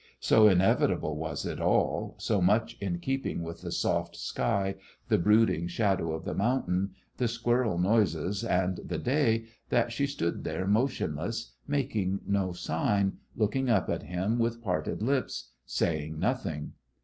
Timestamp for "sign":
12.51-13.19